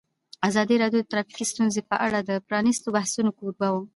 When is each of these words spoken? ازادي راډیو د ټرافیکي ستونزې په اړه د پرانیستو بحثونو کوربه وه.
ازادي 0.47 0.75
راډیو 0.83 1.01
د 1.03 1.09
ټرافیکي 1.11 1.45
ستونزې 1.51 1.81
په 1.89 1.95
اړه 2.05 2.19
د 2.21 2.31
پرانیستو 2.47 2.93
بحثونو 2.95 3.31
کوربه 3.39 3.67
وه. 3.71 3.81